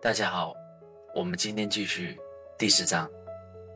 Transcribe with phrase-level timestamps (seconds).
[0.00, 0.54] 大家好，
[1.12, 2.16] 我们今天继续
[2.56, 3.10] 第四章，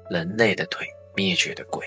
[0.09, 1.85] 人类的腿灭绝的鬼，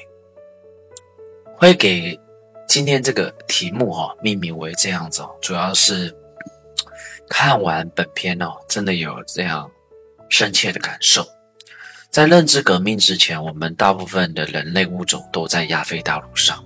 [1.55, 2.19] 会给
[2.67, 6.13] 今天这个题目哈命名为这样子哦，主要是
[7.29, 9.71] 看完本片哦，真的有这样
[10.29, 11.25] 深切的感受。
[12.09, 16.61] 在认知革命之前，我们大部分的人类物种都在亚非大陆上，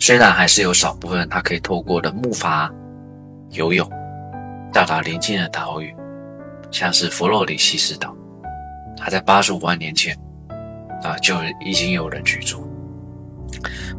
[0.00, 2.72] 虽然还是有少部分它可以透过的木筏
[3.50, 3.86] 游泳
[4.72, 5.94] 到达邻近的岛屿。
[6.78, 8.14] 像是佛罗里西斯岛，
[8.98, 10.14] 它在八十五万年前
[11.02, 12.70] 啊就已经有人居住。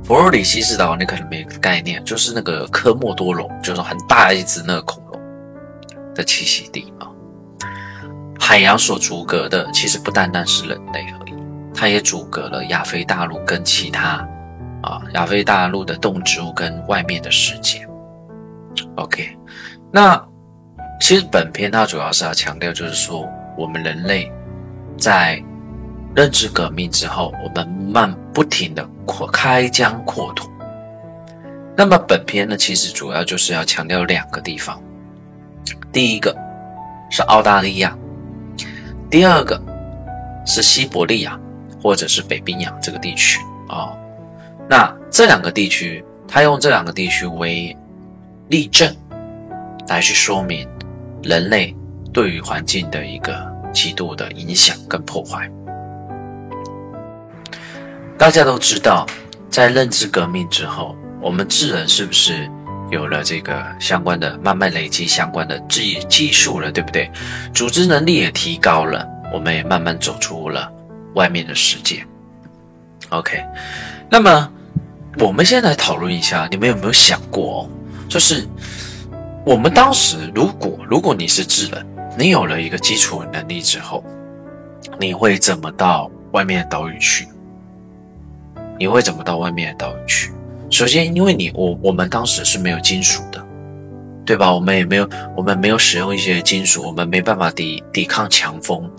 [0.04, 5.20] 佛罗里西斯岛你可能没概念，就是那个科莫多龙，就是很大一只那个恐龙
[6.14, 7.10] 的栖息地啊。
[8.40, 11.34] 海洋所阻隔的其实不单单是人类而已，
[11.74, 14.18] 它也阻隔了亚非大陆跟其他
[14.84, 17.90] 啊亚非大陆的动植物跟外面的世界。
[18.98, 19.36] OK，
[19.92, 20.24] 那。
[21.00, 24.32] 其实本片它主要是要强调，就是说我们人类
[24.98, 25.42] 在
[26.16, 30.50] 认知革命之后，我们慢不停的扩开疆扩土。
[31.76, 34.82] 那么本片呢，其实主要就是要强调两个地方，
[35.94, 36.36] 第一个
[37.10, 37.96] 是澳大利亚，
[39.10, 39.62] 第二个
[40.46, 41.40] 是西伯利亚
[41.82, 43.96] 或者是北冰洋这个地区啊。
[44.68, 47.78] 那这两个地区，它用这两个地区为
[48.50, 48.94] 例证
[49.88, 50.68] 来去说明。
[51.28, 51.76] 人类
[52.14, 55.52] 对于环境的一个极度的影响跟破坏，
[58.18, 59.06] 大家都知道，
[59.50, 62.50] 在认知革命之后，我们智人是不是
[62.92, 67.12] 有了这个相关的慢慢累积相关的技技术了，对不对？
[67.54, 70.72] 组织能力也提高了，我们也慢慢走出了
[71.16, 72.08] 外面的世界。
[73.10, 73.44] OK，
[74.10, 74.50] 那么
[75.20, 77.70] 我们现在讨论一下，你们有没有想过，
[78.08, 78.48] 就是？
[79.48, 84.04] 我们当时，如果如果你是智人，你有了一个基础能力之后，
[85.00, 87.26] 你会怎么到外面的岛屿去？
[88.78, 90.34] 你会怎么到外面的岛屿去？
[90.70, 93.42] 首先，因为你我我们当时是没有金属的，
[94.26, 94.54] 对吧？
[94.54, 98.92] 我们也没有我们没有使用一些金属，我们没办法抵抵抗强风，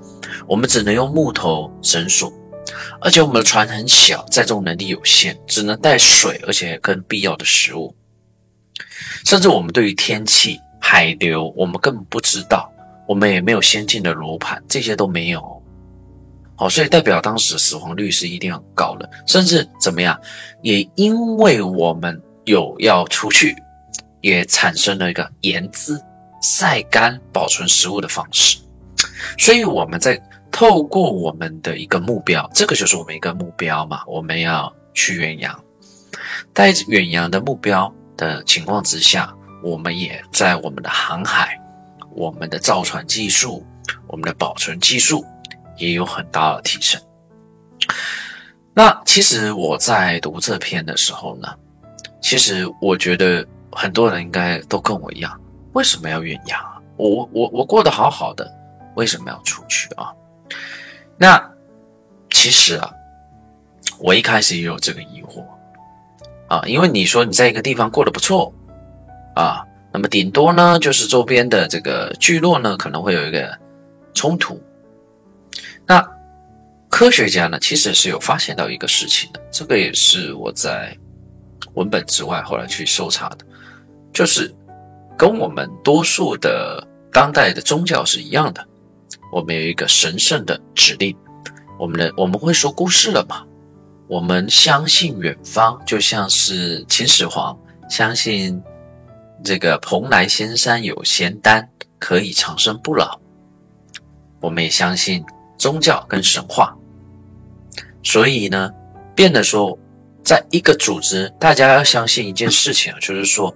[0.46, 2.32] 我们只能用木头绳索，
[3.02, 7.94] 而且我们的船很小，载重能力有限，只能带水，而且跟必要的食物。
[9.28, 12.72] 甚至我们对于天气、海流，我们根本不知道，
[13.06, 15.62] 我们也没有先进的罗盘，这些都没有。
[16.56, 19.06] 好，所以代表当时死亡率是一定很高的。
[19.26, 20.18] 甚至怎么样，
[20.62, 23.54] 也因为我们有要出去，
[24.22, 26.02] 也产生了一个盐渍、
[26.40, 28.56] 晒干、保存食物的方式。
[29.36, 30.18] 所以我们在
[30.50, 35.62] 透过我们的一个目标，这个就是我们一个目标嘛，我们要去远洋，
[36.54, 37.92] 带着远洋的目标。
[38.18, 41.58] 的情况之下，我们也在我们的航海、
[42.10, 43.64] 我们的造船技术、
[44.06, 45.24] 我们的保存技术
[45.78, 47.00] 也有很大的提升。
[48.74, 51.48] 那其实我在读这篇的时候呢，
[52.20, 55.40] 其实我觉得很多人应该都跟我一样，
[55.72, 56.76] 为什么要远洋啊？
[56.96, 58.52] 我我我过得好好的，
[58.94, 60.12] 为什么要出去啊？
[61.16, 61.50] 那
[62.30, 62.90] 其实啊，
[63.98, 65.44] 我一开始也有这个疑惑。
[66.48, 68.52] 啊，因为你说你在一个地方过得不错，
[69.36, 73.56] 啊，那么顶多呢就是周边的这个聚落呢可能会有一个
[74.14, 74.60] 冲突。
[75.86, 76.04] 那
[76.88, 80.96] 科学家呢其实是有发现到一个事情的，这个也是我在
[81.74, 83.38] 文本之外后来去搜查的，
[84.12, 84.52] 就是
[85.16, 86.82] 跟我们多数的
[87.12, 88.66] 当代的宗教是一样的，
[89.32, 91.14] 我们有一个神圣的指令，
[91.78, 93.44] 我们的我们会说故事了嘛？
[94.08, 97.56] 我们相信远方，就像是秦始皇
[97.90, 98.62] 相信
[99.44, 103.20] 这个蓬莱仙山有仙丹可以长生不老。
[104.40, 105.22] 我们也相信
[105.58, 106.74] 宗教跟神话，
[108.02, 108.72] 所以呢，
[109.14, 109.78] 变得说，
[110.24, 113.54] 在一个组织，大家要相信一件事情就是说，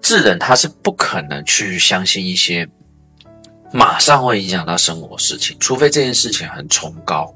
[0.00, 2.66] 智人他是不可能去相信一些
[3.72, 7.34] 马上会影响到生活事情，除非这件事情很崇高、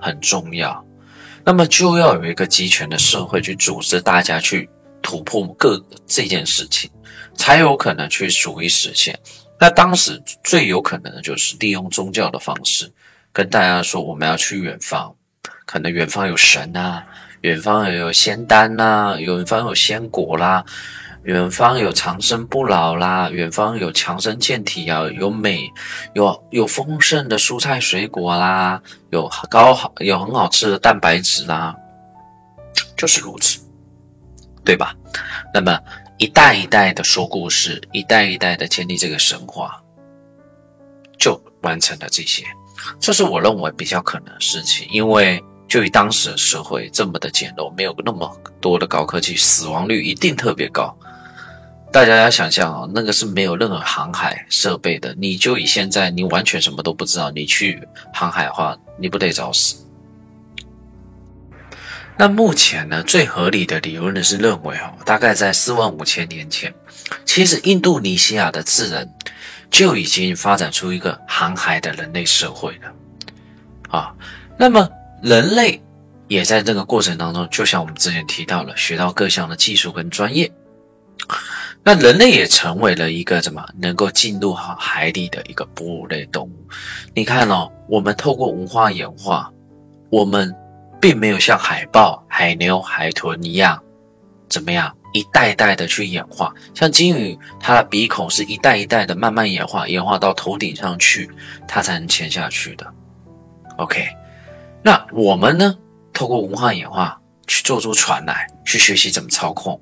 [0.00, 0.84] 很重要。
[1.50, 4.70] 那么就要有一个集权的社会去组织大家去
[5.02, 6.88] 突破各这件事情，
[7.34, 9.18] 才有可能去逐一实现。
[9.58, 12.88] 那当时最有可能的就是利用宗教的方式，
[13.32, 15.12] 跟大家说我们要去远方，
[15.66, 17.04] 可能远方有神啊，
[17.40, 20.64] 远方有仙丹呐，远方有仙果啦。
[21.24, 25.70] 远方有长生不老啦，远方有强身健体啊，有美，
[26.14, 28.80] 有有丰盛的蔬菜水果啦，
[29.10, 31.76] 有高好有很好吃的蛋白质啦，
[32.96, 33.60] 就是如此，
[34.64, 34.96] 对吧？
[35.52, 35.78] 那么
[36.16, 39.78] 一代一代的说故事，一代一代的建立这个神话，
[41.18, 42.44] 就完成了这些，
[42.98, 44.88] 这是我认为比较可能的事情。
[44.90, 50.96] 因为就以当时的社会这么的简陋，没有那么多的高科技，死亡率一定特别高。
[51.92, 55.12] 大家要想象啊，那个是没有任何航海设备的。
[55.18, 57.82] 你就以现在你完全什么都不知道，你去
[58.14, 59.76] 航海的话，你不得找死？
[62.16, 66.72] 那目前呢，最合理的理论呢是认为哦，大概在四万五千年前，
[67.24, 69.10] 其实印度尼西亚的智人
[69.68, 72.92] 就已经发展出一个航海的人类社会了
[73.88, 74.14] 啊。
[74.56, 74.88] 那么
[75.22, 75.82] 人类
[76.28, 80.52] 也在这个过程当中，就像我们之前提到了，学到各项的技术跟专业。
[81.82, 86.68] 那人类也成为了一个怎么能够进入海海底的一个哺乳类动物？
[87.14, 89.50] 你看哦，我们透过文化演化，
[90.10, 90.54] 我们
[91.00, 93.82] 并没有像海豹、海牛、海豚一样
[94.48, 96.54] 怎么样一代代的去演化。
[96.74, 101.30] 像鲸鱼，它的鼻孔是一代一代的慢慢演化，演化到头顶上去，
[101.66, 102.86] 它才能潜下去的。
[103.78, 104.06] OK，
[104.82, 105.74] 那我们呢？
[106.12, 109.80] 透过文化演化去做出船来，去学习怎么操控。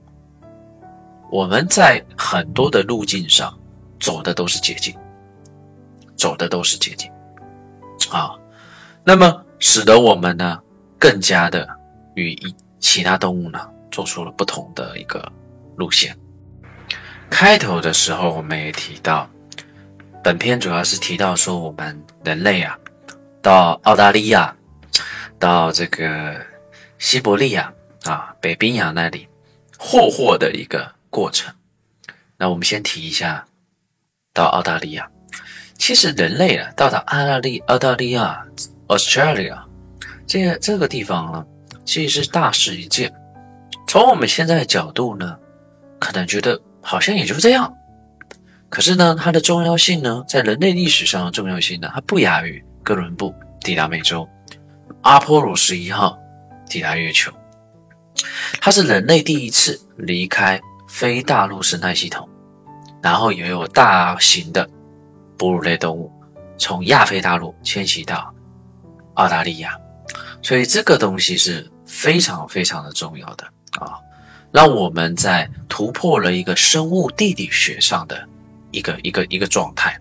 [1.31, 3.57] 我们在很多的路径上
[4.01, 4.97] 走的都是捷径，
[6.17, 7.13] 走的都是捷径，
[8.11, 8.35] 啊，
[9.05, 10.59] 那么使得我们呢
[10.99, 11.69] 更加的
[12.15, 13.61] 与一其他动物呢
[13.91, 15.31] 做出了不同的一个
[15.77, 16.17] 路线。
[17.29, 19.29] 开头的时候我们也提到，
[20.25, 22.79] 本片主要是提到说我们人类啊
[23.43, 24.57] 到澳大利亚，
[25.39, 26.41] 到这个
[26.99, 27.71] 西伯利亚
[28.05, 29.29] 啊北冰洋那里
[29.79, 30.97] 霍霍的一个。
[31.11, 31.55] 过程，
[32.37, 33.47] 那我们先提一下，
[34.33, 35.11] 到澳大利亚，
[35.77, 38.47] 其实人类啊，到达澳大利澳大利亚
[38.87, 39.59] Australia
[40.27, 41.47] 这个这个地方呢，
[41.85, 43.13] 其实是大事一件。
[43.87, 45.39] 从我们现在的角度呢，
[45.99, 47.75] 可能觉得好像也就这样，
[48.69, 54.29] 可是呢，它的重要性呢，在人类历史上的重要性呢，它不亚于哥伦布抵达美洲，
[55.01, 56.19] 阿波罗十一号
[56.69, 57.33] 抵达月球，
[58.61, 60.61] 它是人类第一次离开。
[60.99, 62.29] 非大陆生态系统，
[63.01, 64.69] 然后也有大型的
[65.37, 66.11] 哺乳类动物
[66.59, 68.35] 从亚非大陆迁徙到
[69.15, 69.79] 澳大利亚，
[70.43, 73.45] 所以这个东西是非常非常的重要的
[73.79, 73.95] 啊，
[74.51, 78.29] 让我们在突破了一个生物地理学上的
[78.73, 79.97] 一个一个一个状态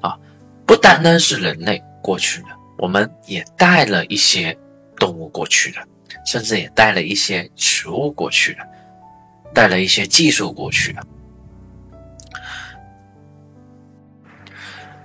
[0.00, 0.16] 啊，
[0.64, 4.56] 不单单是人类过去了，我们也带了一些
[4.98, 5.84] 动物过去了，
[6.24, 8.64] 甚至也带了一些植物过去了。
[9.54, 10.96] 带了一些技术过去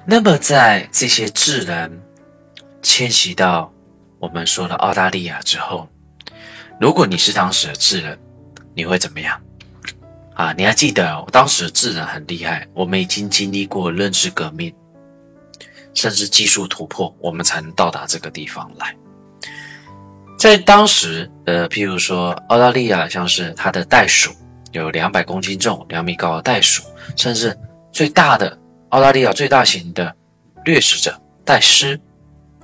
[0.05, 2.01] 那么在这些智人
[2.81, 3.71] 迁徙到
[4.19, 5.87] 我们说的澳大利亚之后，
[6.79, 8.17] 如果你是当时的智人，
[8.73, 9.41] 你会怎么样？
[10.33, 14.73] 啊，你还记得当时智人很厉害，我们已经经历过认知革命，
[15.93, 18.95] 甚至技术突破，我们才能到达这个地方来。
[20.37, 24.31] 在当时，呃，譬如说澳大利亚，像是它的袋鼠
[24.71, 26.83] 有两百公斤重、两米高的袋鼠，
[27.15, 27.57] 甚至
[27.91, 28.55] 最大的
[28.89, 30.15] 澳大利亚最大型的
[30.63, 31.99] 掠食者袋狮，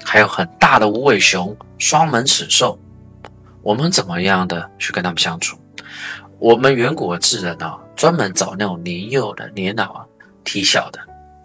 [0.03, 2.77] 还有很大的无尾熊、双门齿兽，
[3.63, 5.57] 我们怎么样的去跟他们相处？
[6.37, 10.05] 我们远古智人啊，专门找那种年幼的、年老啊、
[10.43, 10.99] 体小的，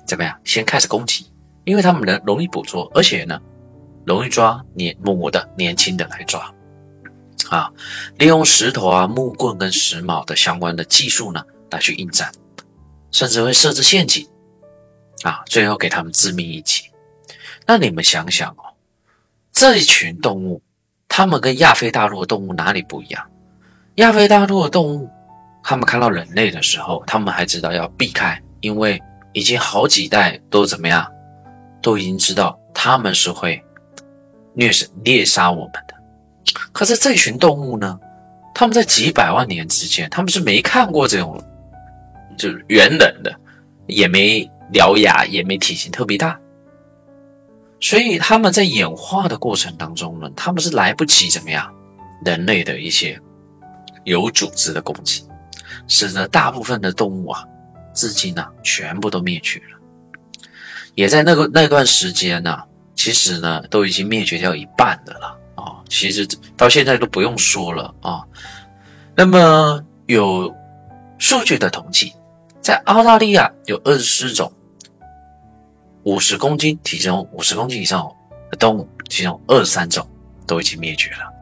[0.06, 0.38] 怎么样？
[0.44, 1.26] 先开始攻击，
[1.64, 3.40] 因为他们能容易捕捉，而且呢。
[4.08, 6.50] 容易抓年母的年轻的来抓，
[7.50, 7.70] 啊，
[8.16, 12.32] 利用石头啊、木棍跟石矛的相关的技术呢来去应战，
[13.10, 14.26] 甚至会设置陷阱，
[15.24, 16.84] 啊，最后给他们致命一击。
[17.66, 18.72] 那你们想想哦，
[19.52, 20.62] 这一群动物，
[21.06, 23.30] 它们跟亚非大陆的动物哪里不一样？
[23.96, 25.06] 亚非大陆的动物，
[25.62, 28.98] 它们看到人类的时候，它们还知道要避开，因为
[29.34, 31.06] 已经好几代都怎么样，
[31.82, 33.62] 都已经知道他们是会。
[34.58, 35.94] 虐杀猎杀我们的，
[36.72, 37.96] 可是这群动物呢？
[38.52, 41.40] 他们在几百万年之间，他们是没看过这种，
[42.36, 43.32] 就是猿人的，
[43.86, 46.36] 也没獠牙，也没体型特别大，
[47.78, 51.72] 所以他们在演化的过程当中呢，他们是来不及怎么样，
[52.24, 53.16] 人类的一些
[54.02, 55.24] 有组织的攻击，
[55.86, 57.44] 使得大部分的动物啊，
[57.94, 59.78] 至今呢，全部都灭绝了，
[60.96, 62.60] 也在那个那段时间呢。
[63.08, 65.80] 其实呢，都已经灭绝掉一半的了啊！
[65.88, 68.22] 其实到现在都不用说了啊。
[69.16, 70.54] 那么有
[71.16, 72.12] 数据的统计，
[72.60, 74.52] 在澳大利亚有二十四种
[76.02, 78.06] 五十公斤体重、五十公斤以上
[78.50, 80.06] 的动物，其中二十三种
[80.46, 81.32] 都已经灭绝了。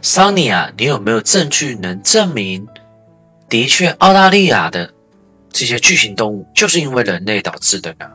[0.00, 2.64] 桑尼啊，你有没有证据能证明，
[3.48, 4.88] 的确澳大利亚的
[5.50, 8.08] 这些巨型动物就是因为人类导致的呢？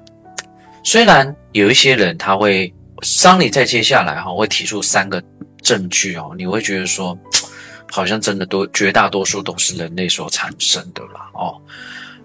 [0.84, 5.22] 虽然有一些人他会，桑尼在接下来哈会提出三个
[5.62, 7.18] 证据哦，你会觉得说，
[7.92, 11.62] 好像真的多绝大多数都是人类所产生的啦哦。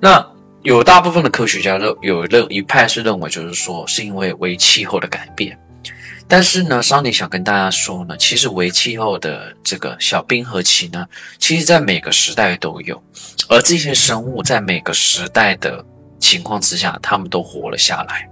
[0.00, 0.24] 那
[0.62, 5.58] 有大部分的科学家认有认一派是认为，就是说是因为为气候的改变。
[6.28, 11.06] 但是呢，桑尼想跟大家说呢，其实为气候的这个小冰河期呢，
[11.38, 13.00] 其实在每个时代都有，
[13.48, 15.84] 而这些生物在每个时代的
[16.18, 18.28] 情况之下，他们都活了下来。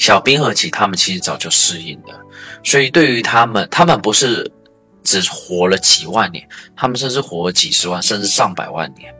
[0.00, 2.20] 小冰河期，他们其实早就适应了，
[2.64, 4.50] 所以对于他们，他们不是
[5.04, 9.14] 只活了几万年，他们甚至活了几十万甚至上百万年，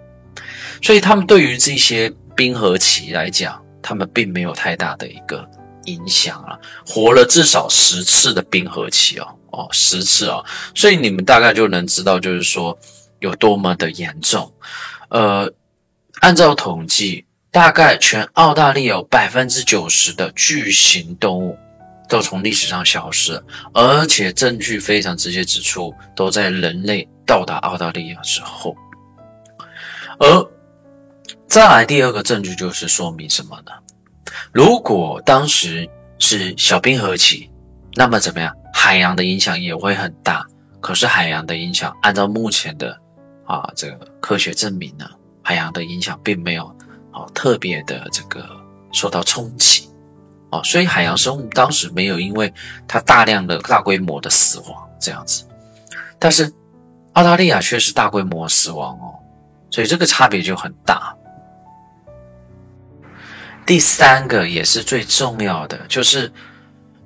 [0.83, 5.49] 所以他们对于这些冰河期来讲，他们并没有太大的一个。
[5.87, 10.45] 影响啊，活了至少十次的冰河期哦，哦，十次哦，
[10.75, 12.79] 所以你们大概就能知道，就是说
[13.19, 14.53] 有多么的严重。
[15.09, 15.51] 呃，
[16.21, 21.59] 按照统计，大概全澳大利亚有百分之九十的巨型动物
[22.09, 23.43] 都从历史上消失，
[23.73, 28.77] 而且证据非常直接指出，都在人类到达澳大利亚之后。
[30.19, 30.51] 而
[31.49, 33.73] 再来第二个证据就是说明什么呢？
[34.53, 35.89] 如果当时
[36.19, 37.51] 是小冰河期，
[37.95, 38.55] 那么怎么样？
[38.73, 40.47] 海洋的影响也会很大。
[40.81, 42.97] 可是海洋的影响，按照目前的
[43.45, 45.09] 啊这个科学证明呢，
[45.43, 46.75] 海洋的影响并没有
[47.13, 48.49] 啊特别的这个
[48.93, 49.89] 受到冲击
[50.51, 52.53] 哦，所以海洋生物当时没有因为
[52.89, 55.45] 它大量的大规模的死亡这样子。
[56.19, 56.53] 但是
[57.15, 59.15] 澳大利亚却是大规模死亡哦，
[59.71, 61.15] 所以这个差别就很大。
[63.67, 66.33] 第三个也是最重要的，就是，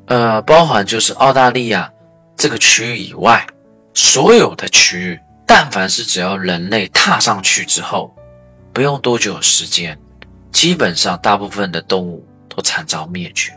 [0.07, 1.93] 呃，包含就是澳大利亚
[2.37, 3.47] 这个区域以外，
[3.93, 8.15] 所有的区域，但凡是只要人类踏上去之后，
[8.75, 9.97] 不用多久时间，
[10.51, 13.53] 基本上大部分的动物都惨遭灭绝。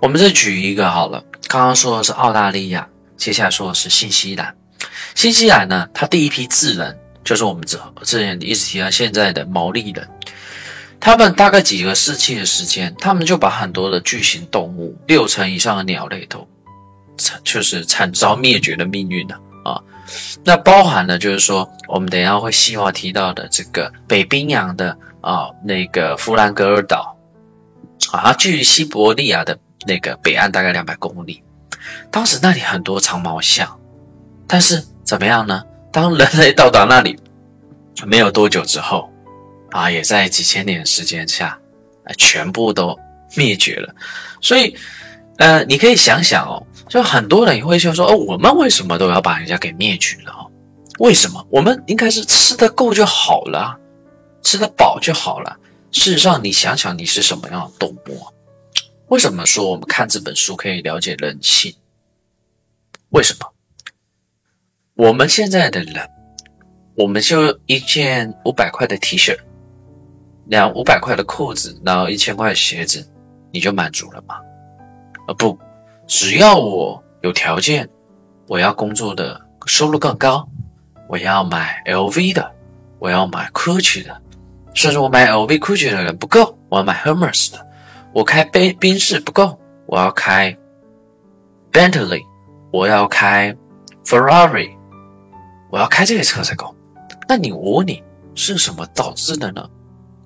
[0.00, 4.54] 我们再举一个好了，刚刚说的是澳大利亚，接下来说的是新西兰。
[5.16, 10.08] 新西兰呢，它第一批智人就是我们之之前一直提到现在的毛利人。
[11.00, 16.48] 他们大概几个世纪的时间，他们就把很多的巨型动物，六成以上的鸟类都
[17.18, 19.36] 惨，就是惨遭灭绝的命运了。
[20.44, 27.16] 那包含了就是说，我们等一下会细化提到的这个北冰洋的啊，那个弗兰格尔岛
[28.10, 31.42] 啊，距西伯利亚的那个北岸大概两百公里。
[32.10, 33.78] 当时那里很多长毛象，
[34.46, 35.62] 但是怎么样呢？
[35.92, 37.18] 当人类到达那里
[38.06, 39.08] 没有多久之后。
[39.70, 41.58] 啊，也在几千年时间下，
[42.04, 42.94] 啊，全部都
[43.34, 43.94] 灭绝了。
[44.38, 44.76] 所以，
[45.38, 50.46] 呃，你可以想想哦，就很多人也会就说，哦，我们为什么都要把人家给灭绝了？
[50.98, 51.42] 为什么？
[51.48, 53.74] 我们应该是吃得够就好了，
[54.42, 55.58] 吃得饱就好了。
[55.90, 58.26] 事实上，你想想，你是什么样的动物？
[59.06, 61.74] 为什么说我们看这本书可以了解人性？
[63.08, 63.46] 为什么？
[64.92, 66.06] 我们现在的人，
[66.94, 69.34] 我们就一件五百块的 T 恤。
[70.44, 73.02] 两五百块的裤子，然后一千块的鞋子，
[73.50, 74.34] 你就满足了吗？
[75.26, 75.58] 啊不，
[76.06, 77.88] 只要我有条件，
[78.48, 80.46] 我要工作的收入更高，
[81.08, 82.52] 我要买 LV 的，
[82.98, 84.20] 我要买 Gucci 的，
[84.74, 87.66] 甚至我买 LV、Gucci 的人不够，我要买 Hermes 的，
[88.12, 90.56] 我开宾宾士不够，我要开
[91.72, 92.22] Bentley，
[92.70, 93.56] 我要开
[94.04, 94.70] Ferrari，
[95.70, 96.74] 我要开这个车才够。
[97.28, 98.02] 那你我问你，
[98.34, 99.66] 是什么导致的呢？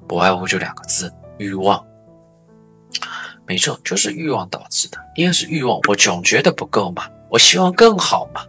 [0.09, 1.85] 不外乎就两个字：欲望。
[3.47, 4.99] 没错，就是欲望导致的。
[5.15, 8.43] 因为是欲望，我总觉得不够嘛，我希望更好嘛，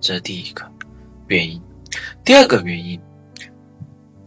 [0.00, 0.62] 这是第一个
[1.28, 1.60] 原因。
[2.24, 3.00] 第二个原因，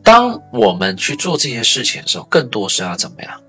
[0.01, 3.41] 当我们去做这些事情的时候，更多是要怎么样？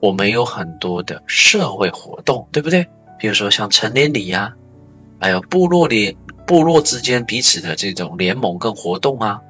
[0.00, 2.86] 我们有很多的社会活动，对不对？
[3.18, 4.54] 比如说像成年礼呀，
[5.20, 9.40] 还有部落里部落之间彼此的这种联盟跟活动啊。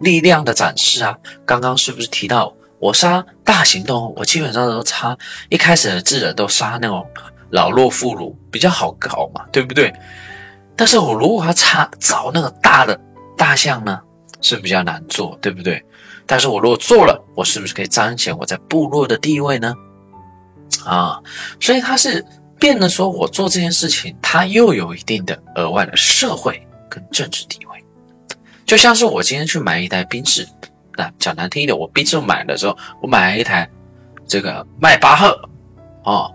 [0.00, 2.52] 力量的展示啊，刚刚是不是提到
[2.82, 5.16] 我杀大型动物，我基本上都杀
[5.48, 7.06] 一开始的智人都杀那种
[7.50, 9.94] 老弱妇孺比较好搞嘛，对不对？
[10.74, 13.00] 但是我如果要查找那个大的
[13.38, 14.00] 大象呢，
[14.40, 15.80] 是比较难做，对不对？
[16.26, 19.72] 但是我如果做了，我是不是可以彰显我在部落的地位呢？
[20.84, 21.20] 啊，
[21.60, 22.24] 所以它是
[22.58, 27.84] 变得说我做这件事情，它又有一定的额外的社会跟政治地位。
[28.66, 30.48] 就像是我今天去买一台宾士，
[30.96, 33.68] 那讲难听一点，我毕竟买的时候，我买了一台
[34.26, 35.48] 这个迈巴赫
[36.04, 36.30] 啊，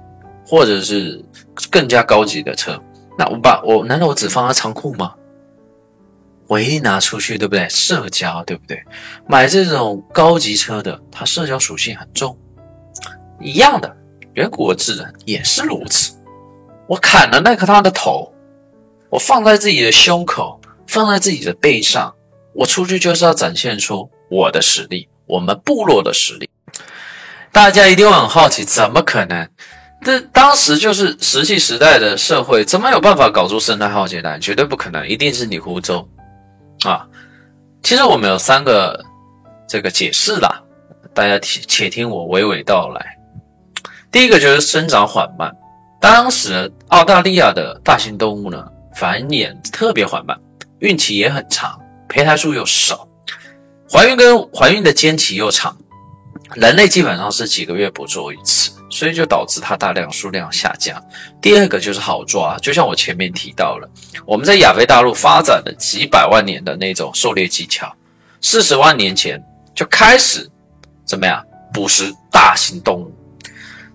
[0.45, 1.23] 或者是
[1.69, 2.81] 更加高级的车，
[3.17, 5.13] 那我把我难道我只放在仓库吗？
[6.47, 7.67] 我一拿出去，对不对？
[7.67, 8.81] 社交，对不对？
[9.27, 12.37] 买这种高级车的，它社交属性很重，
[13.41, 13.97] 一样的，
[14.35, 16.15] 远古的智人也是如此。
[16.87, 18.31] 我砍了那颗他的头，
[19.09, 22.15] 我放在自己的胸口，放在自己的背上，
[22.55, 26.49] 我出去就是要展现出我的实力，我们部落的实力。
[27.51, 29.47] 大家一定会很好奇，怎么可能？
[30.03, 34.37] 这当时就是石器时代的社会，怎么有办法搞出生态浩劫来？
[34.37, 36.05] 绝对不可能，一定是你胡诌
[36.85, 37.07] 啊！
[37.81, 39.03] 其实我们有三个
[39.67, 40.61] 这个解释啦，
[41.15, 43.17] 大家且且听我娓娓道来。
[44.11, 45.51] 第一个就是生长缓慢，
[45.99, 50.37] 当时澳大利亚的大型动物呢繁衍特别缓慢，
[50.79, 53.06] 孕期也很长，胚胎数又少，
[53.91, 55.75] 怀孕跟怀孕的间期又长，
[56.55, 58.71] 人类基本上是几个月捕捉一次。
[58.89, 60.97] 所以就导致它大量数量下降。
[61.41, 63.89] 第二个就是好抓，就像我前面提到了，
[64.25, 67.93] 我们在亚非大陆发展了几百万年的那种狩猎技巧，
[68.41, 69.43] 四十万年前
[69.75, 70.49] 就开始
[71.05, 73.13] 怎么样捕食大型动物。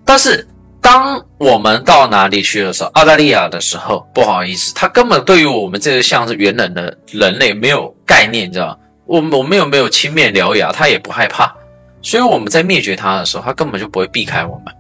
[0.05, 0.47] 但是
[0.79, 11.55] 当我们到哪里去的时候，澳大利亚的时候，不好意思，他根本对于我们这个像是猿人的人类没有概念，你知道我我们有没有青面獠牙，他也不害怕。
[12.03, 14.75] 所以我们在灭绝它的时候，它根本就不会避开我们。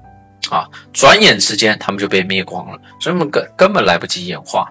[0.51, 0.69] 啊！
[0.93, 4.71] 转眼之间，他们就被灭光了，所以我们根根本来不及演化。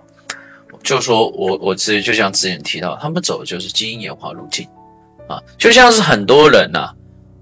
[0.83, 4.67] 就说我我之前就像之前提到，他们走的就是基因演化路径
[5.27, 6.91] 啊，就像是很多人呐，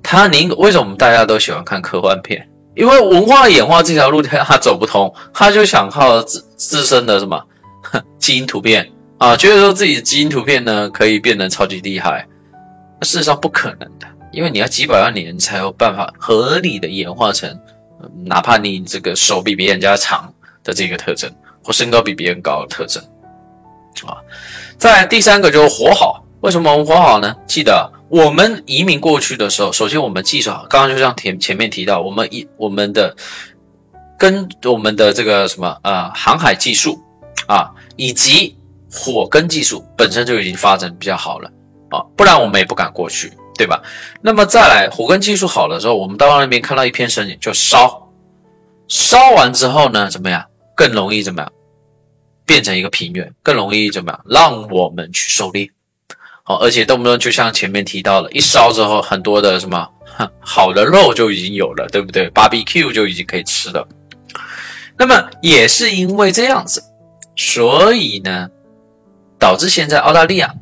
[0.02, 2.48] 他宁为什么大家都喜欢看科幻片？
[2.76, 7.44] 因为文化演化这条路他走不通，他就想靠自自身的什么
[8.20, 12.26] 基因突变啊，觉得说自己的基因突变呢可以变得超级厉害，
[13.00, 17.58] 那事实上不可能的，因为你要几百万年才有办法合理的演化成。
[18.24, 20.34] 哪怕你这个手比别人家长
[20.64, 21.30] 的这个特征，
[21.62, 23.04] 或身高比别人高的特征，
[24.08, 24.16] 啊，
[24.78, 26.24] 在第三个就是活好。
[26.40, 27.36] 为什么我们活好呢？
[27.46, 30.66] 记得我们移民过去的时候，首先我们技术好。
[30.70, 33.14] 刚刚就像前前面提到，我们一我们的
[34.18, 36.98] 跟我们的这个什么呃航海技术
[37.48, 38.56] 啊，以及
[38.92, 41.50] 火根技术本身就已经发展比较好了
[41.90, 43.32] 啊，不然我们也不敢过去。
[43.58, 43.84] 对吧？
[44.22, 48.10] 那么再来，火根技术好了之后，我们到那边看到一片森林就烧，
[48.88, 50.42] 烧完之后呢，怎么样？
[50.78, 51.52] 更容易怎么样？
[52.46, 54.22] 变成一个平原，更容易怎么样？
[54.30, 55.70] 让我们去狩猎。
[56.44, 59.86] 好，而且动不动就像前面提到了，一烧之后，很多的什么
[60.40, 63.86] 好的肉就已经有了，对不对？Barbecue 就已经可以吃了。
[64.98, 66.82] 那么也是因为这样子，
[67.36, 68.50] 所以呢，
[69.40, 70.54] 导致现在澳大利亚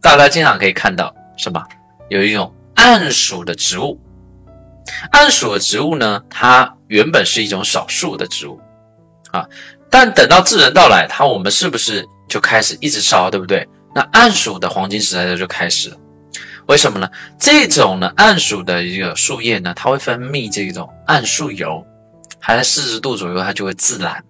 [0.00, 1.62] 大家经常可以看到什么？
[2.08, 4.00] 有一种暗属的植物，
[5.10, 8.60] 暗属的植物呢，它原本是一种少数的植物
[9.30, 9.46] 啊，
[9.90, 13.66] 但等到智人到来，它我们是不是就开始一直烧，对不对？
[13.94, 15.96] 那暗属的黄金时代就开始了，
[16.66, 17.08] 为什么呢？
[17.38, 21.84] 这种呢暗属的一个树叶呢，它会分泌这种暗树油，
[22.38, 24.22] 还在四十度左右，它就会自燃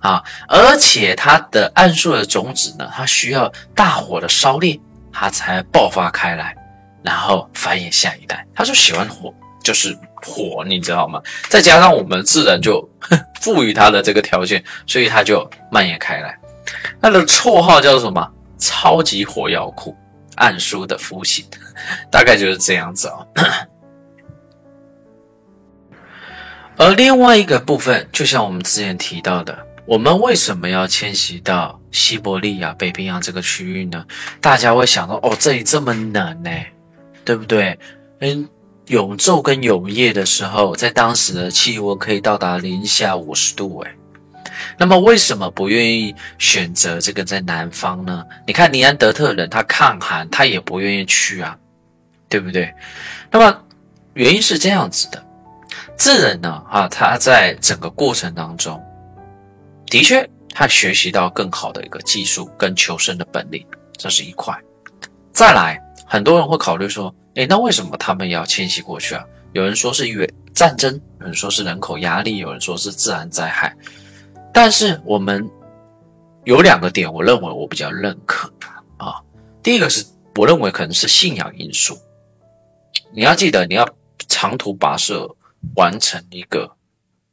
[0.00, 4.80] 啊，而且它的暗树的种子呢，它需要大火的烧裂，
[5.12, 6.56] 它才爆发开来。
[7.02, 9.32] 然后繁衍下一代，他就喜欢火
[9.64, 11.18] 就是火，你知道吗？
[11.48, 12.86] 再加上我们自然就
[13.40, 16.38] 赋予他的这个条件，所以他就蔓延开来。
[17.00, 18.30] 他的绰号叫做什么？
[18.58, 19.96] 超级火药库，
[20.36, 21.42] 暗书的复兴，
[22.12, 23.26] 大概就是这样子哦。
[26.76, 29.58] 而另外一个部分，就像我们之前提到的，
[29.90, 34.06] 我们为什么要迁徙到西伯利亚、北冰洋这个区域呢？
[34.40, 36.50] 大家会想到，哦，这里这么冷呢？
[37.24, 37.76] 对不对？
[38.20, 38.48] 嗯，
[38.86, 43.90] 永昼跟永夜的时候，在当时的气温可以到达零下五十度，诶
[44.78, 48.24] 那么为什么不愿意选择这个在南方呢？
[48.46, 51.58] 你看尼安德特人，他抗寒，他也不愿意去啊，
[52.28, 52.72] 对不对？
[53.28, 53.60] 那么
[54.14, 55.20] 原因是这样子的，
[55.98, 58.80] 智人呢，啊，他在整个过程当中，
[59.90, 63.66] 的确他学习到更好的一个技术跟求生的本领，
[63.98, 64.58] 这是一块。
[65.32, 65.78] 再来。
[66.12, 69.24] 很多人会考虑说，诶，那为什么他们要迁徙过去啊？
[69.52, 73.72] 有人说是因为战争，有人说是人口压力，有人说是自然灾害。
[74.52, 75.48] 但是我们
[76.42, 78.52] 有两个点，我认为我比较认可
[78.96, 79.22] 啊。
[79.62, 81.96] 第一个是，我认为可能是信仰因素。
[83.12, 83.88] 你要记得，你要
[84.26, 85.32] 长途跋涉
[85.76, 86.68] 完成一个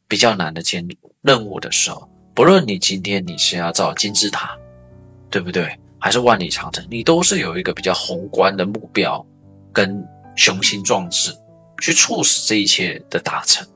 [0.07, 0.87] 比较难的任
[1.21, 4.55] 任务的时候，不论你今天你是要造金字塔，
[5.27, 5.75] 对不对？
[5.97, 9.25] 还是万里长城，你都是有一个比较宏观的目标
[9.73, 11.35] 跟雄心壮志，
[11.81, 13.67] 去促使这一切的达成。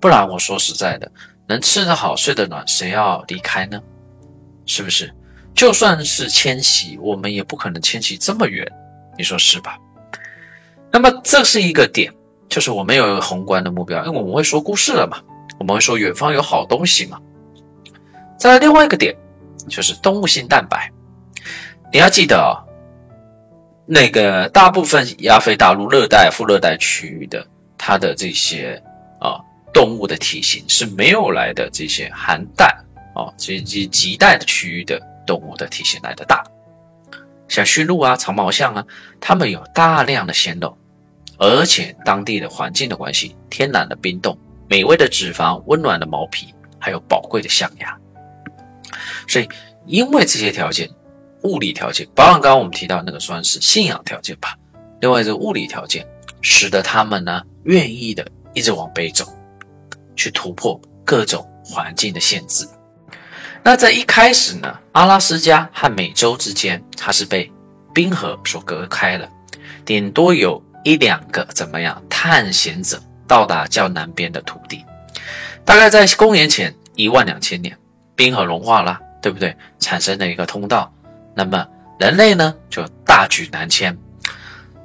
[0.00, 1.08] 不然我说实在的，
[1.46, 3.80] 能吃得好睡得暖，谁要离开呢？
[4.66, 5.14] 是不是？
[5.54, 8.66] 就算是迁徙，我们也不可能迁徙这么远，
[9.16, 9.78] 你说是吧？
[10.90, 12.12] 那么这是一个点，
[12.48, 15.22] 就是我们有一个宏观的目标，因为我们会说故事了嘛。
[15.60, 17.16] 我们会说远方有好东西嘛。
[18.40, 19.14] 再来另外一个点，
[19.68, 20.90] 就是动物性蛋白。
[21.92, 22.56] 你要记得啊，
[23.84, 28.82] 那个大部分亚非大陆热带、副热带区域的，它的这些
[29.20, 29.38] 啊
[29.74, 32.74] 动物的体型是没有来的这些寒带
[33.14, 36.42] 啊，这些极带的区域的动物的体型来的大。
[37.46, 38.82] 像驯鹿啊、长毛象啊，
[39.20, 40.74] 它们有大量的鲜肉，
[41.36, 44.34] 而且当地的环境的关系，天然的冰冻、
[44.66, 47.94] 美味的脂肪、温暖的毛皮，还有宝贵的象牙。
[49.28, 49.48] 所以，
[49.86, 50.88] 因为这些条件，
[51.42, 54.54] 物理条件，包括刚刚我们提到那个算是信仰条件吧。
[55.00, 56.06] 另外，是物理条件，
[56.42, 59.26] 使得他们呢愿意的一直往北走，
[60.14, 62.68] 去突破各种环境的限制。
[63.62, 67.50] 那在一开始呢，阿拉斯加和美洲之间，它是被
[67.94, 69.28] 冰河所隔开了，
[69.84, 74.84] 顶多有一两个怎么样探险者到达较南边的土地。
[75.64, 77.76] 大概在公元前一万两千年。
[78.20, 79.56] 冰河融化了，对不对？
[79.78, 80.92] 产生的一个通道，
[81.34, 81.66] 那么
[81.98, 83.96] 人类呢就大举南迁。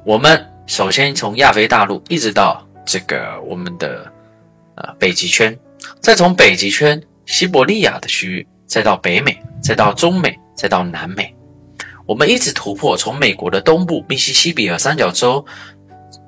[0.06, 4.10] 我们首先从亚非大陆一直到这个我们的
[4.76, 5.54] 呃北极圈，
[6.00, 11.36] 再从北极圈西伯利亚的区域，再到北美，再到中美，再到南美，
[12.06, 15.46] 我们一直突破，从美国的东部密西西比河三角洲、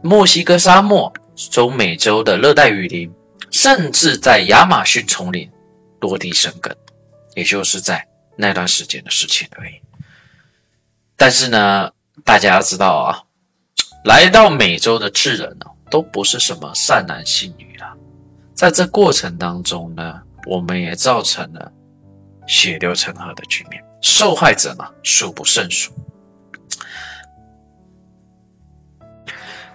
[0.04, 1.14] 墨西哥沙漠、
[1.50, 3.10] 中美洲的热带雨林，
[3.50, 5.50] 甚至在亚马逊丛林
[6.02, 6.76] 落地生根。
[7.38, 8.04] 也就是在
[8.36, 9.76] 那段时间的事情而已。
[11.16, 11.92] 但是呢，
[12.26, 13.22] 大家要知道啊，
[14.06, 17.96] 来到美洲的智人呢，都不是什么善男信女了。
[18.56, 21.72] 在这过程当中呢，我们也造成了
[22.48, 25.94] 血流成河的局面，受害者呢数不胜数。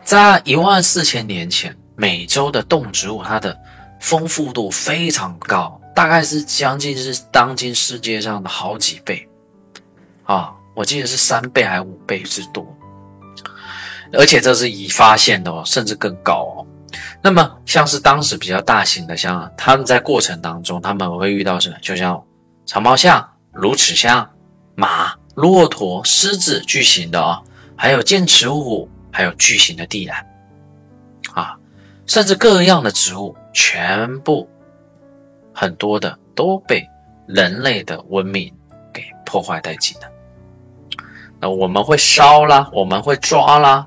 [0.03, 3.57] 在一万四千年前，美洲的动植物它的
[4.01, 5.81] 丰富度非常高。
[5.94, 9.28] 大概是将近是当今世界上的好几倍
[10.24, 10.55] 啊！
[10.74, 12.66] 我记得是三倍还是五倍之多，
[14.14, 16.66] 而且这是已发现的哦，甚至更高哦。
[17.20, 21.76] 那么像是当时比较大型的，像他们在过程当中，他们会遇到什么？
[21.83, 22.24] 就像
[22.64, 24.26] 长毛象、乳齿象、
[24.74, 27.42] 马、骆驼、狮子，巨型的啊，
[27.76, 30.26] 还有剑齿虎，还有巨型的地懒
[31.35, 31.55] 啊，
[32.07, 34.48] 甚至各样的植物全部。
[35.54, 36.82] 很多的都被
[37.26, 38.52] 人类的文明
[38.92, 40.08] 给破坏殆尽了。
[41.40, 43.86] 那我们会烧啦，我们会抓啦，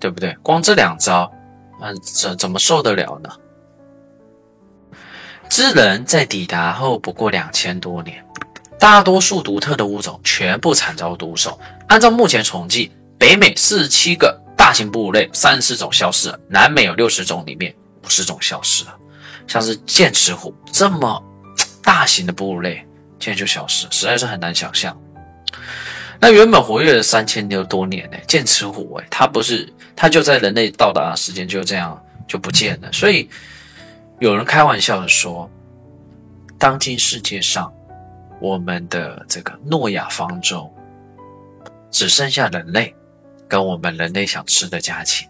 [0.00, 0.34] 对不对？
[0.42, 1.30] 光这两招，
[1.80, 3.30] 嗯，怎怎么受得了呢？
[5.50, 8.24] 智人在抵达后不过两千多年，
[8.78, 11.58] 大多数独特的物种全部惨遭毒手。
[11.88, 18.96] 按照目前统计，北美四十七个大型哺乳类，三十四种消失了；南美有六十种，里面五十种消失了。
[19.46, 21.22] 像是剑齿虎这么
[21.82, 22.86] 大型的哺乳类，
[23.18, 24.98] 现在就消失，实在是很难想象。
[26.20, 32.90] 那原本活跃了三千六多年呢，剑齿虎哎，它不是，它就在人类到达的时间就这样就不见了。
[32.92, 33.28] 所以
[34.20, 35.50] 有人开玩笑的说，
[36.58, 37.70] 当今世界上，
[38.40, 40.72] 我们的这个诺亚方舟
[41.90, 42.94] 只剩下人类
[43.46, 45.28] 跟我们人类想吃的家禽，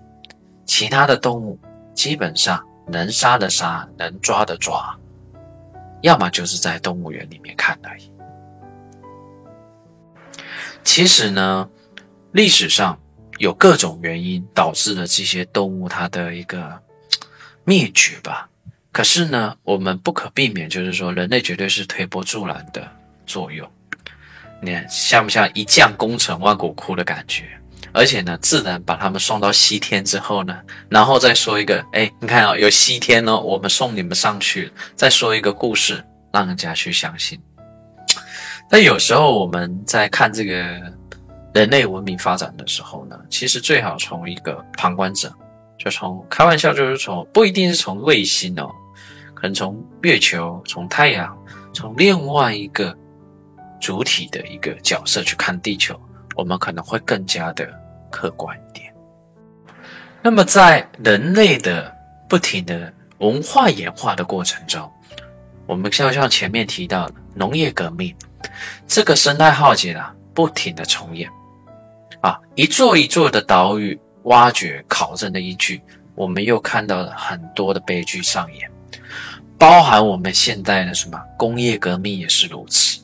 [0.65, 1.59] 其他的动物
[1.95, 2.65] 基本上。
[2.87, 4.99] 能杀的杀，能抓的抓，
[6.03, 8.11] 要么就是在动物园里面看而已。
[10.83, 11.69] 其实呢，
[12.33, 12.99] 历史上
[13.39, 16.83] 有各种原因导致了这些动物它的一个
[17.65, 18.49] 灭绝吧。
[18.93, 22.89] 可是呢，我们不可避免，就是说人类绝对是推波助澜的
[23.27, 23.69] 作用。
[24.61, 27.45] 你看，像不像一将功成万骨枯的感觉？
[27.95, 37.41] 而且呢，自然把他们送到西天之后呢，然后再说一个，哎，你看啊，有西天哦，我们送你们上去，再说一个故事，让人家去相信。
[38.69, 40.57] 但有时候我们在看这个
[41.55, 45.33] 人类文明发展的时候呢，其实最好从一个旁观者，
[45.79, 48.69] 就从开玩笑，就是从不一定是从卫星哦，
[49.35, 51.33] 可能从月球、从太阳、
[51.73, 52.93] 从另外一个
[53.81, 55.97] 主体的一个角色去看地球，
[56.35, 57.84] 我们可能会更加的。
[58.15, 58.95] 客观一点。
[60.23, 61.93] 那么，在人类的
[62.29, 64.89] 不停的文化演化的过程中，
[65.67, 68.15] 我们像像前面提到的农业革命，
[68.87, 71.29] 这个生态浩劫啊，不停的重演
[72.21, 75.83] 啊，一座一座的岛屿挖掘考证的依据，
[76.15, 78.71] 我们又看到了很多的悲剧上演，
[79.59, 83.04] 包含我们现在的什么工业革命也是如此。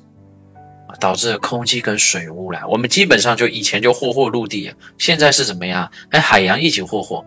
[0.99, 5.91] 导致空气跟水污染，我们基本上就以前就霍霍陆地，现在是怎么样？
[6.11, 7.25] 哎，海洋一起霍霍。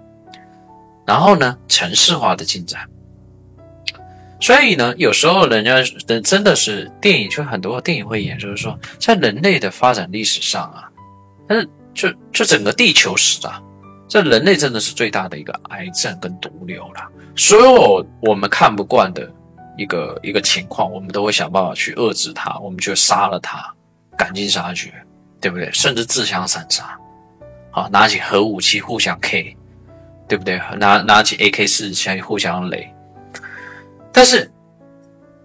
[1.05, 2.87] 然后呢，城市化的进展，
[4.39, 10.89] 所以呢，有时候人家人真的是电影，就很多电影会演，就是说，在人类的发展历史上啊，
[11.45, 13.61] 但是就就整个地球史啊，
[14.07, 17.05] 这人类真的是最大的一个癌症跟毒瘤了。
[17.35, 19.29] 所有我们看不惯的
[19.77, 23.73] 一个一个情况，我们都会想办法去遏制它，我们就杀了它，
[24.17, 24.93] 赶尽杀绝，
[25.41, 25.71] 对不对？
[25.71, 26.97] 甚至自相残杀，
[27.71, 29.55] 好，拿起核武器互相 K，
[30.27, 30.61] 对不对？
[30.77, 32.87] 拿拿起 AK 四十枪互相雷。
[34.11, 34.51] 但是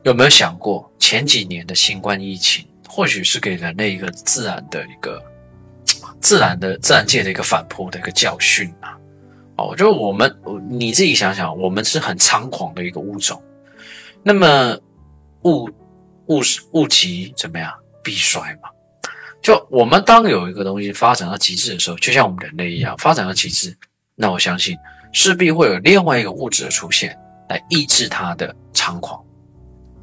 [0.03, 5.23] 有没有想过，前几年的新冠疫情，或许是给人类一个自然的一个
[6.21, 8.95] 自然的自然界的一个反扑的一个教训啊？
[9.57, 10.33] 哦，就我们
[10.69, 13.43] 你自己想想，我们是很猖狂的一个物种，
[14.23, 14.79] 那么
[15.45, 15.69] 物
[16.27, 16.41] 物
[16.73, 18.69] 物极怎么样必衰嘛？
[19.43, 23.77] 就我们当有一个东西发展到极致的时候，就像我们人类一样发展到极致，
[24.15, 24.77] 那我相信
[25.13, 27.19] 势必会有另外一个物质的出现。
[27.49, 29.25] 来抑制它的猖狂，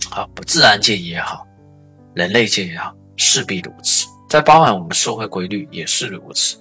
[0.10, 1.46] 好，自然界也好，
[2.16, 4.08] 人类界也好，势必如此。
[4.28, 6.58] 在包含我们社会规律也是如此。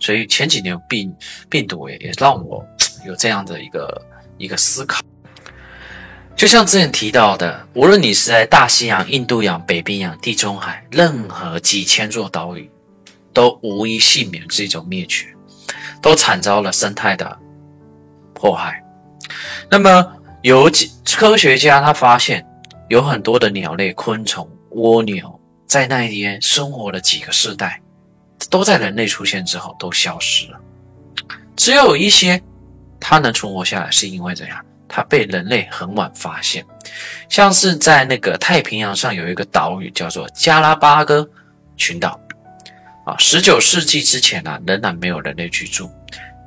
[0.00, 1.14] 所以前几年病
[1.48, 2.66] 病毒也也让我
[3.06, 4.04] 有这样的一个
[4.36, 5.00] 一个思考。
[6.36, 12.70] 就像之前提到的，无论你是在大西洋、印度洋、北冰洋、地中海，任何几千座岛屿，
[13.32, 15.26] 都无一幸免这种灭绝，
[16.02, 17.38] 都惨遭了生态的
[18.34, 18.84] 迫害。
[19.70, 20.12] 那么。
[20.42, 22.46] 有几科学家他发现，
[22.88, 27.82] 有很多的鸟类、昆虫、蜗牛，在那一天生活了几个世代，
[28.48, 30.60] 都在人类出现之后都消失了。
[31.56, 32.40] 只有一些
[33.00, 34.64] 它能存活下来，是因为怎样？
[34.96, 36.64] 它被人类很晚发现。
[37.28, 41.28] 像是在那个太平洋上有一个岛屿叫做加拉巴哥
[41.76, 42.18] 群岛，
[43.04, 45.90] 啊，十九世纪之前呢，仍然没有人类居住，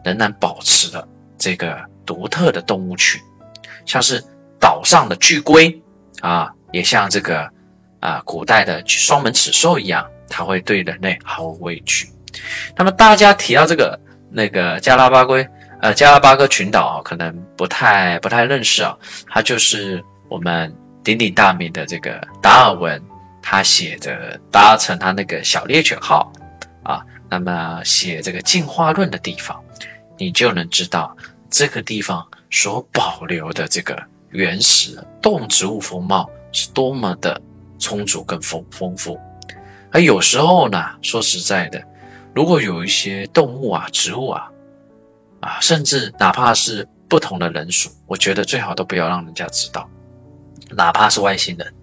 [0.04, 1.08] 仍然保持了
[1.38, 3.22] 这个独特的动物群。
[3.86, 4.20] 像是
[4.60, 5.80] 岛上的巨龟
[6.22, 7.48] 啊，也像这个
[8.00, 12.10] 啊古代的双门齿兽一样，它会对人类毫无畏惧。
[12.76, 14.00] 那么大家提到这个
[14.32, 15.48] 那个加拉巴龟
[15.82, 23.02] 呃加拉巴哥群岛啊，可能不太不太认识啊，它就是我们鼎鼎大名的这个达尔文，
[23.42, 26.32] 他写的搭乘他那个小猎犬号
[26.84, 29.60] 啊，那么写这个进化论的地方，
[30.18, 31.16] 你就能知道
[31.50, 32.26] 这个地方。
[32.52, 33.96] 所保留的这个
[34.32, 37.40] 原始动植物风貌是多么的
[37.78, 39.20] 充足跟丰丰富，
[39.92, 41.80] 而有时候呢，说实在的，
[42.34, 44.50] 如果有一些动物啊、植物啊，
[45.42, 49.90] 啊，甚至哪怕是不同的人数，我觉得最好都不要让人家知道，
[50.72, 51.74] 哪怕是外星人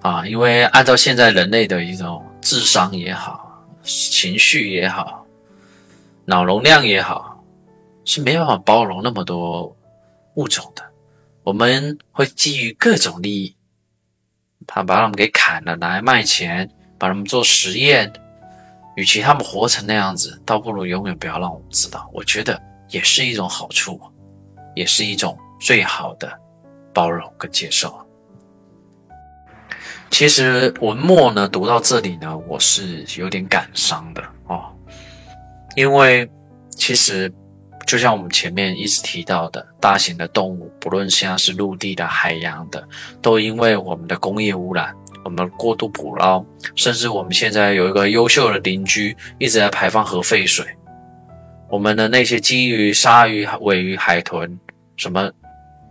[0.00, 5.26] 啊，因为按照现在人类的一种智商也好、情绪也好、
[6.24, 7.30] 脑容量也好。
[8.04, 9.76] 是没办法包容那么多
[10.34, 10.82] 物种的，
[11.44, 13.56] 我们会基于各种利益，
[14.66, 18.12] 他把他们给砍了，拿来卖钱，把他们做实验。
[18.96, 22.10] 与其他们活成那样子，倒不如永远不要让我们知道。
[22.12, 24.00] 我觉得也是一种好处，
[24.74, 26.32] 也是一种最好的
[26.92, 27.94] 包容跟接受。
[30.10, 34.72] 其实文末呢读到这里呢，我是有点感伤的哦，
[35.76, 36.30] 因为
[36.70, 37.32] 其实。
[37.84, 42.88] 就像我们前面一直提到的，大型的动物，不论现在是陆地的、海洋的，
[43.20, 50.66] 都因为我们的工业污染、我们过度捕捞，甚至我们现在有一个优秀的邻居一直在排放核废水，
[51.68, 54.58] 我们的那些鲸鱼、鲨鱼、尾鱼、海豚，
[54.96, 55.30] 什么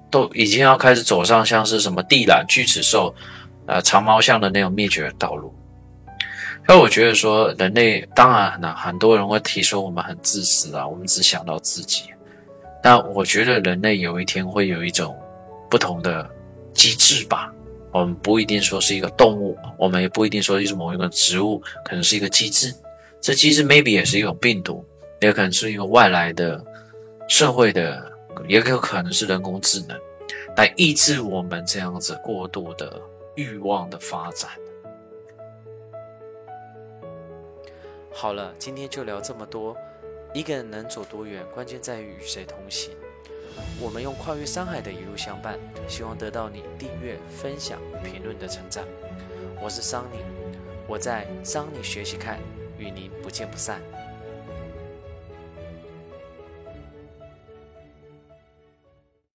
[0.09, 3.13] 都已经要开始走上像是什么地懒、巨齿兽、
[3.65, 5.53] 呃长毛象的那种灭绝的道路。
[6.67, 12.03] 那我觉得说，人类当然呢，很多人会提出我们很自私啊，我们只想到自己。
[12.83, 15.17] 但我觉得人类有一天会有一种
[15.69, 16.29] 不同的
[16.73, 17.51] 机制吧。
[17.91, 22.73] 我们不一定说是一个动物，我们也不一定说是某一个植物，可能是一个机制。
[23.19, 24.84] 这机制 maybe 也是一种病毒，
[25.19, 26.63] 也可能是一个外来的
[27.27, 28.12] 社会的，
[28.47, 29.99] 也有可能是人工智能
[30.56, 32.99] 来抑制我们这样子过度的
[33.36, 34.49] 欲望的发展。
[38.13, 39.75] 好了，今天就聊这么多。
[40.34, 42.91] 一个人能走多远，关键在于与谁同行。
[43.79, 48.85] 我们用跨越山海的一路相伴，希望得到你订阅、分享、评论的称赞。
[49.61, 50.19] 我是桑尼，
[50.87, 52.39] 我在桑尼学习看，
[52.77, 53.81] 与您不见不散。